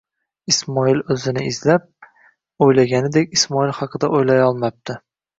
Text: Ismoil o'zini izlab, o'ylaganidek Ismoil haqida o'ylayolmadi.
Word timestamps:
Ismoil 0.51 1.01
o'zini 1.15 1.41
izlab, 1.49 1.83
o'ylaganidek 2.67 3.37
Ismoil 3.39 3.75
haqida 3.81 4.09
o'ylayolmadi. 4.21 4.97